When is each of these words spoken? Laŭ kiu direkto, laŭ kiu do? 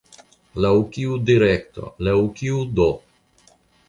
Laŭ 0.65 0.69
kiu 0.95 1.17
direkto, 1.29 1.89
laŭ 2.07 2.15
kiu 2.39 2.65
do? 2.81 2.89